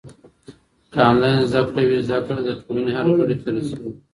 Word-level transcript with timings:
که 0.91 0.99
انلاین 1.09 1.39
زده 1.51 1.61
کړه 1.67 1.81
وي، 1.87 1.99
زده 2.09 2.19
کړه 2.25 2.39
د 2.43 2.49
ټولنې 2.63 2.91
هر 2.97 3.05
غړي 3.17 3.35
ته 3.43 3.47
رسېږي. 3.55 3.91